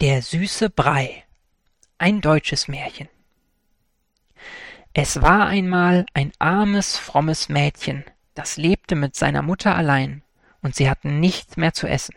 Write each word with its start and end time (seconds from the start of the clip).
süße 0.00 0.70
Brei. 0.70 1.24
Ein 1.98 2.20
deutsches 2.20 2.68
Märchen. 2.68 3.08
Es 4.94 5.20
war 5.20 5.46
einmal 5.46 6.06
ein 6.14 6.30
armes, 6.38 6.96
frommes 6.96 7.48
Mädchen, 7.48 8.04
das 8.34 8.56
lebte 8.56 8.94
mit 8.94 9.16
seiner 9.16 9.42
Mutter 9.42 9.74
allein, 9.74 10.22
und 10.62 10.76
sie 10.76 10.88
hatten 10.88 11.18
nichts 11.18 11.56
mehr 11.56 11.74
zu 11.74 11.88
essen. 11.88 12.14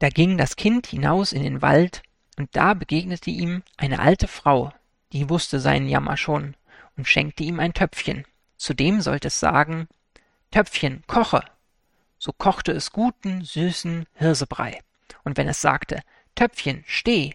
Da 0.00 0.10
ging 0.10 0.36
das 0.36 0.56
Kind 0.56 0.86
hinaus 0.86 1.32
in 1.32 1.42
den 1.42 1.62
Wald, 1.62 2.02
und 2.36 2.54
da 2.54 2.74
begegnete 2.74 3.30
ihm 3.30 3.62
eine 3.78 3.98
alte 3.98 4.28
Frau, 4.28 4.70
die 5.14 5.30
wusste 5.30 5.60
seinen 5.60 5.88
Jammer 5.88 6.18
schon, 6.18 6.56
und 6.94 7.08
schenkte 7.08 7.42
ihm 7.42 7.58
ein 7.58 7.72
Töpfchen. 7.72 8.26
Zudem 8.58 9.00
sollte 9.00 9.28
es 9.28 9.40
sagen 9.40 9.88
Töpfchen, 10.50 11.04
koche. 11.06 11.42
So 12.18 12.32
kochte 12.32 12.72
es 12.72 12.92
guten, 12.92 13.42
süßen 13.44 14.04
Hirsebrei. 14.12 14.80
Und 15.24 15.38
wenn 15.38 15.48
es 15.48 15.62
sagte 15.62 16.02
Töpfchen, 16.34 16.84
steh, 16.86 17.34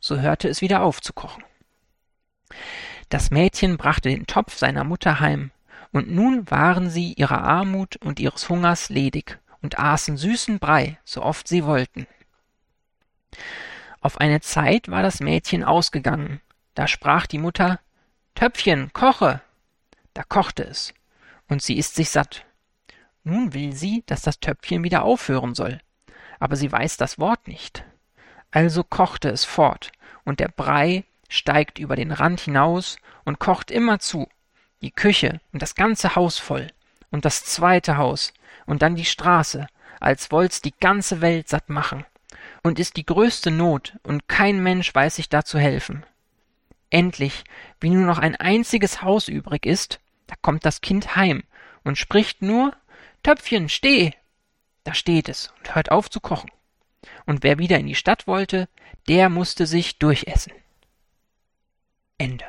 so 0.00 0.18
hörte 0.18 0.48
es 0.48 0.60
wieder 0.60 0.82
auf 0.82 1.00
zu 1.00 1.12
kochen. 1.12 1.44
Das 3.08 3.30
Mädchen 3.30 3.76
brachte 3.76 4.08
den 4.08 4.26
Topf 4.26 4.56
seiner 4.56 4.84
Mutter 4.84 5.20
heim, 5.20 5.50
und 5.92 6.10
nun 6.10 6.50
waren 6.50 6.90
sie 6.90 7.12
ihrer 7.14 7.42
Armut 7.42 7.96
und 7.96 8.20
ihres 8.20 8.48
Hungers 8.48 8.88
ledig 8.88 9.38
und 9.62 9.78
aßen 9.78 10.16
süßen 10.16 10.58
Brei, 10.58 10.98
so 11.04 11.22
oft 11.22 11.48
sie 11.48 11.64
wollten. 11.64 12.06
Auf 14.00 14.18
eine 14.18 14.40
Zeit 14.40 14.88
war 14.88 15.02
das 15.02 15.20
Mädchen 15.20 15.64
ausgegangen, 15.64 16.40
da 16.74 16.86
sprach 16.86 17.26
die 17.26 17.38
Mutter 17.38 17.80
Töpfchen, 18.34 18.92
koche. 18.92 19.42
Da 20.14 20.22
kochte 20.22 20.64
es, 20.64 20.94
und 21.48 21.62
sie 21.62 21.76
ist 21.76 21.94
sich 21.94 22.10
satt. 22.10 22.44
Nun 23.22 23.52
will 23.52 23.72
sie, 23.72 24.02
dass 24.06 24.22
das 24.22 24.40
Töpfchen 24.40 24.82
wieder 24.82 25.02
aufhören 25.02 25.54
soll, 25.54 25.80
aber 26.38 26.56
sie 26.56 26.70
weiß 26.72 26.96
das 26.96 27.18
Wort 27.18 27.48
nicht. 27.48 27.84
Also 28.50 28.82
kochte 28.82 29.28
es 29.28 29.44
fort, 29.44 29.92
und 30.24 30.40
der 30.40 30.48
Brei 30.48 31.04
steigt 31.28 31.78
über 31.78 31.96
den 31.96 32.12
Rand 32.12 32.40
hinaus 32.40 32.96
und 33.24 33.38
kocht 33.38 33.70
immerzu, 33.70 34.28
die 34.82 34.90
Küche 34.90 35.40
und 35.52 35.62
das 35.62 35.74
ganze 35.74 36.16
Haus 36.16 36.38
voll, 36.38 36.68
und 37.10 37.24
das 37.24 37.44
zweite 37.44 37.96
Haus, 37.96 38.32
und 38.66 38.82
dann 38.82 38.96
die 38.96 39.04
Straße, 39.04 39.66
als 40.00 40.30
wollt's 40.30 40.60
die 40.60 40.74
ganze 40.80 41.20
Welt 41.20 41.48
satt 41.48 41.68
machen, 41.68 42.04
und 42.62 42.78
ist 42.78 42.96
die 42.96 43.06
größte 43.06 43.50
Not, 43.50 43.94
und 44.02 44.28
kein 44.28 44.62
Mensch 44.62 44.94
weiß 44.94 45.16
sich 45.16 45.28
da 45.28 45.44
zu 45.44 45.58
helfen. 45.58 46.04
Endlich, 46.90 47.44
wie 47.80 47.90
nur 47.90 48.04
noch 48.04 48.18
ein 48.18 48.34
einziges 48.34 49.02
Haus 49.02 49.28
übrig 49.28 49.64
ist, 49.64 50.00
da 50.26 50.34
kommt 50.42 50.64
das 50.64 50.80
Kind 50.80 51.14
heim 51.14 51.44
und 51.84 51.98
spricht 51.98 52.42
nur 52.42 52.74
Töpfchen, 53.22 53.68
steh. 53.68 54.12
Da 54.84 54.94
steht 54.94 55.28
es 55.28 55.52
und 55.58 55.74
hört 55.74 55.90
auf 55.90 56.10
zu 56.10 56.20
kochen. 56.20 56.50
Und 57.26 57.42
wer 57.42 57.58
wieder 57.58 57.78
in 57.78 57.86
die 57.86 57.94
Stadt 57.94 58.26
wollte, 58.26 58.68
der 59.08 59.28
musste 59.28 59.66
sich 59.66 59.98
durchessen. 59.98 60.52
Ende. 62.18 62.44